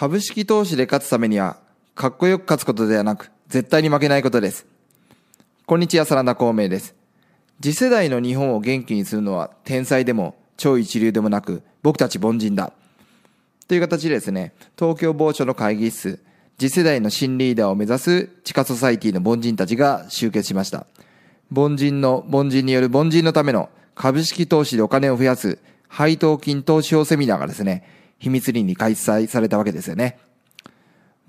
[0.00, 1.58] 株式投資で勝つためには、
[1.94, 4.64] かっこよく勝つことではなく、絶対に負けないことです。
[5.66, 6.94] こんにちは、サラダ孔明です。
[7.60, 12.72] 次世代の日本を元気にするのは、天才でも超一流でもなく、僕たち凡人だ。
[13.68, 16.18] という形でですね、東京某所の会議室、
[16.58, 20.86] 次世代の新リーダーを目指す地下ソサイティの凡人たちが集結しました。
[21.54, 25.58] 凡人の凡人による凡人のための株式投資でお金を増やす
[25.88, 27.84] 配当金投資法セミナーがですね、
[28.20, 30.18] 秘密裏に開催されたわけですよね。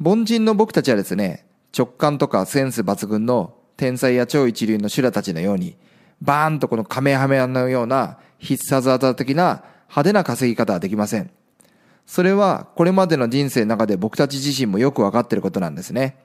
[0.04, 1.46] 凡人の僕たちはですね、
[1.76, 5.78] 直感とかセンス抜群の天才や超一流の修羅たちのように、
[6.22, 11.32] バーンとこのカメハメのような必殺技的な派手な稼ぎ方はできません。
[12.06, 16.18] それはこれまでの人生の中で僕たち自身もよくわかっていることなんですね。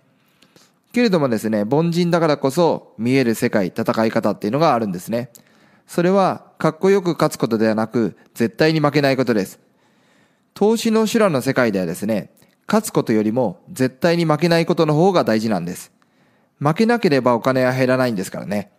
[0.93, 5.31] けれどもですね、凡人だからこそ見える世界、戦い方っていうのがあるんですね。
[5.87, 9.61] それはかっこよく勝つことではなく、絶対に負けないことです。
[10.57, 12.31] 投資の修羅の世界ではですね、
[12.67, 15.93] 勝つことよりも絶対に負けないことの方が大事なんです。
[16.61, 18.73] 負けなければお金は減らないんですからね。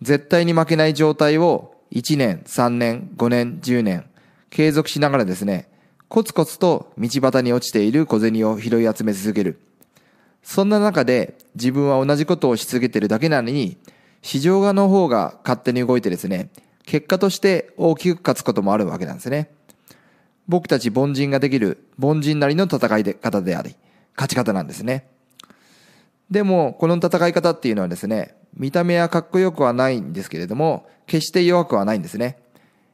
[0.00, 4.06] 絶対に負けない状態を1年、3年、5年、10年、
[4.48, 5.68] 継続しながらですね、
[6.08, 9.60] コツコツと道端に落ちている小銭を拾い集め続ける。
[10.42, 13.76] そんな中で自分は同じことをし続けているだけなのに、
[14.22, 16.48] 市場側の方が勝手に動いてですね、
[16.86, 19.50] 結果として大きく勝つこともあるわけなんですね。
[20.52, 23.74] 僕たち凡人ができる凡人なりの戦い方であり、
[24.14, 25.08] 勝ち方なんですね。
[26.30, 32.36] でも、この戦い方っていうのはですね、見た目はかっこよくはないんですけれども、決して弱くはないんですね。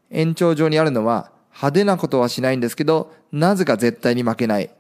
[0.09, 4.71] 延長上にあるのは、派手なことはしないんですけど、なぜか絶対に負けない。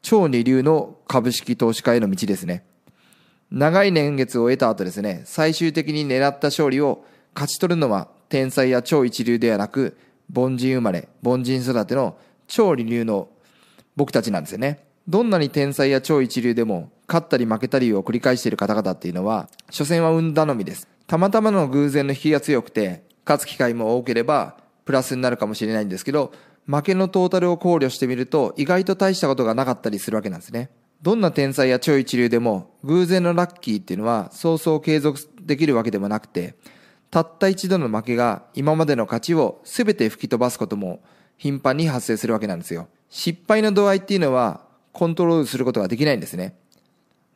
[0.00, 2.64] 超二流の株式投資家への道ですね。
[3.50, 7.04] 長い年月を得た後ですね、最終的に狙った勝利を
[7.34, 9.96] 勝ち取るのは天才や超一流ではなく、
[10.32, 13.28] 凡人生まれ、凡人育ての超二流の
[13.96, 14.84] 僕たちなんですよね。
[15.08, 20.88] どんなに天才や超一流でも、勝ったり負けたりを繰り返している方々っていうのは、所詮は運頼みです。
[21.06, 26.32] たまたまの偶然の引きが強くて、勝つ機会も多ければ、プラスになるかもしれないんですけど、
[26.66, 30.70] 負けのトータルを考慮してみると、意外と大したことがなかったりするわけなんですね。
[31.02, 36.56] どんな天才や超一流でも、偶然のラッキーっていうのは、そうそう継続できるわけでもなくて、
[37.10, 41.00] たった一度の負けが今までの勝ちを全て吹き飛ばすことも
[41.36, 42.88] 頻繁に発生するわけなんですよ。
[43.08, 44.62] 失敗の度合いっていうのは
[44.92, 46.56] コントロールすることができないんですね。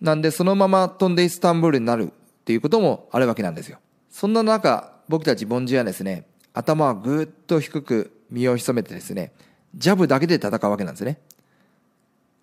[0.00, 2.10] なんでそのまま飛んでイスタンブールになるっ
[2.44, 3.78] ていうこともあるわけなんですよ。
[4.10, 9.32] そんな中、僕たち凡人はですね、頭はぐーっと低く身を潜めてですね、
[9.74, 11.18] ジャブだけで戦うわけなんですね。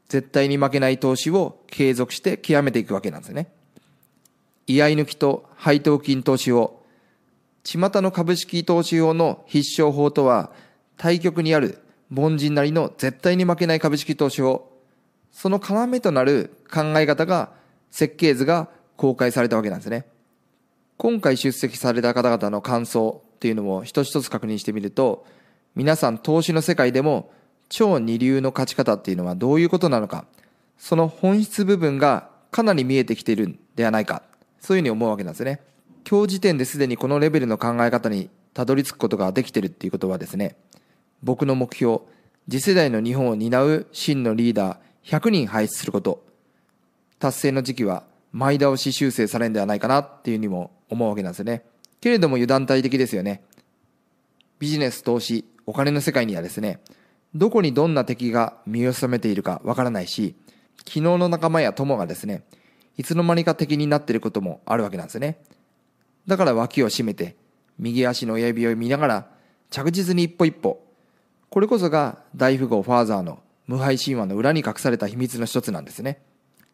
[0.07, 3.51] 絶対に負けない投資を継続して極めていくわけなんですね。
[4.67, 6.76] 居合抜きと配当金投資を
[7.67, 10.51] 巷の株式投資法の必勝法とは、
[10.95, 11.79] 対極にある
[12.15, 14.71] 凡人なりの絶対に負けない株式投資法、
[15.33, 17.51] その要となる考え方が、
[17.91, 20.05] 設計図が公開されたわけなんですね。
[20.95, 25.25] 今回出席された方々の感想っていうのも一つ一つ確認してみると、
[25.75, 27.31] 皆さん投資の世界でも
[27.67, 30.25] 超二流の勝ち方っていうのはどういうことなのか、
[30.77, 34.23] その本質部分がかなり見えてきているんではないか、
[34.61, 35.59] そういうふうに思うわけなんですね。
[36.09, 40.55] 今日時点ですでにこのレベルの考え方にたどり着くことができてるっていうことはですね、
[41.21, 41.99] 僕の目標、
[42.49, 46.23] 次世代の日本を担う真のリーダー100人輩出すること、
[47.19, 51.65] 達成の時期は前倒し修正されるんではないかなっていうふうにも思うわけなんですよね。
[51.99, 53.43] けれども油断大敵ですよね。
[54.59, 56.79] ビジネス、投資、お金の世界にはですね、
[57.35, 60.35] どこにどんな敵が身を潜めているかわからないし、
[60.77, 62.43] 昨日の仲間や友がですね、
[62.95, 65.39] いつの間にか敵になっていることもあるわけなんですね。
[66.27, 67.35] だから脇を締めて、
[67.79, 69.27] 右足の親指を見ながら、
[69.69, 70.83] 着実に一歩一歩。
[71.49, 76.21] これこそが大富豪ファーザーの無敗神話の裏に隠された秘密の一つなんですね。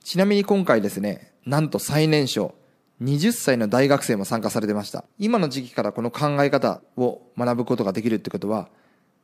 [0.04, 2.56] ちなみに今回ですね、なんと最年少、
[3.02, 5.06] 20歳の大学生も参加されてました。
[5.20, 8.70] 今の時期からこの考え方を学ぶことができるってことは、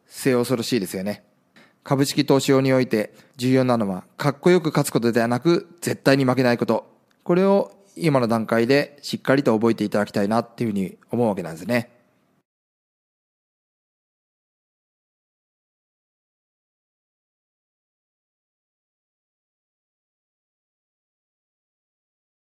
[0.08, 1.24] 末恐ろしいですよね。
[1.84, 6.86] 株式投資用において重要なのは、かっこよく勝つことではなく、絶対に負けないこと。
[7.24, 11.99] これを今の段階でしっかりと覚えていただきたいなっていうふうに思うわけなんですね。